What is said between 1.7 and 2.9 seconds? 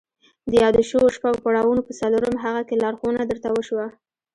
په څلورم هغه کې